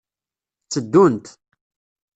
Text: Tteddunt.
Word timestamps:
Tteddunt. 0.61 1.25